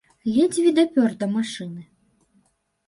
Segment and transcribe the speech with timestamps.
[0.33, 1.83] Ледзьве дапёр да машыны!